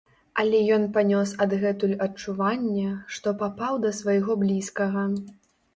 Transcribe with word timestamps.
Але 0.43 0.61
ён 0.77 0.85
панёс 0.95 1.33
адгэтуль 1.45 1.95
адчуванне, 2.07 2.89
што 3.19 3.35
папаў 3.45 3.73
да 3.87 3.95
свайго 4.01 4.31
блізкага. 4.47 5.11